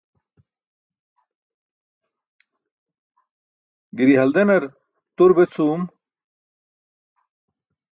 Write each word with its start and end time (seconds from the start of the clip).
Giri 4.01 4.13
haldenar 4.21 4.65
tur 5.17 5.31
be 5.37 5.43
cʰuum. 5.53 5.81